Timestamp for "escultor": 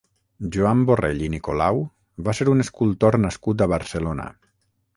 2.65-3.19